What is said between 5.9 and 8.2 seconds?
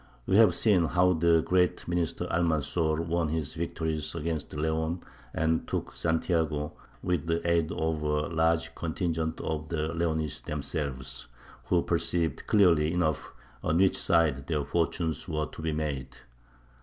Santiago with the aid of